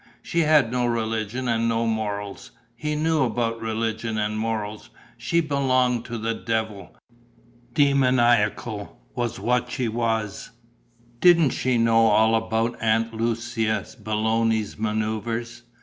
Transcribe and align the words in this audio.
She 0.23 0.39
had 0.39 0.71
no 0.71 0.87
religion 0.87 1.47
and 1.47 1.69
no 1.69 1.85
morals 1.85 2.49
he 2.75 2.95
knew 2.95 3.21
about 3.21 3.61
religion 3.61 4.17
and 4.17 4.35
morals 4.35 4.89
she 5.15 5.41
belonged 5.41 6.05
to 6.05 6.17
the 6.17 6.33
devil; 6.33 6.95
demoniacal 7.75 8.97
was 9.13 9.39
what 9.39 9.69
she 9.69 9.87
was: 9.87 10.49
didn't 11.19 11.51
she 11.51 11.77
know 11.77 12.07
all 12.07 12.33
about 12.33 12.81
Aunt 12.81 13.13
Lucia 13.13 13.85
Belloni's 14.03 14.75
manoeuvres? 14.79 15.61